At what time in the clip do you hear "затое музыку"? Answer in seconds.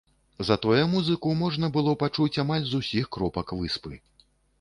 0.45-1.33